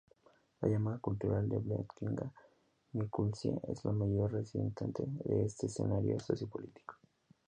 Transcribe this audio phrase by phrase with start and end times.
[0.61, 6.95] La llamada cultura de Blatnica-Mikulčice es la mayor representante de este escenario sociopolítico.